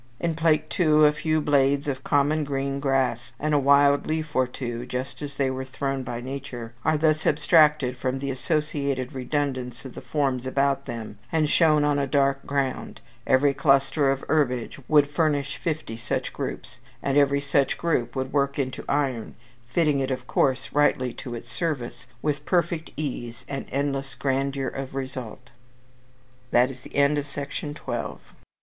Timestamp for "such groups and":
15.97-17.15